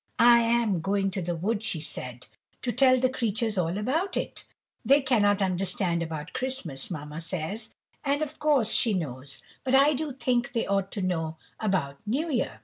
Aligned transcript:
"I 0.17 0.39
am 0.39 0.79
going 0.81 1.11
to 1.11 1.21
the 1.21 1.35
wood," 1.35 1.61
she 1.63 1.79
said, 1.79 2.25
"to 2.63 2.71
tell 2.71 2.99
the 2.99 3.07
creatures 3.07 3.55
all 3.55 3.77
about 3.77 4.17
it. 4.17 4.45
They 4.83 5.01
cannot 5.03 5.43
understand 5.43 6.01
about 6.01 6.33
Christmas, 6.33 6.89
mamma 6.89 7.21
says, 7.21 7.75
and 8.03 8.23
of 8.23 8.39
course 8.39 8.71
she 8.73 8.95
knows, 8.95 9.43
but 9.63 9.75
I 9.75 9.93
do 9.93 10.11
think 10.11 10.53
they 10.53 10.65
ought 10.65 10.89
to 10.93 11.03
know 11.03 11.37
about 11.59 11.99
New 12.07 12.31
Year!" 12.31 12.59